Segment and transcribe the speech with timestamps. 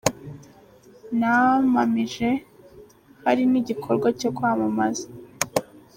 [1.19, 2.29] namamije
[3.23, 5.05] hari n’igikorwa cyo kwamamaza.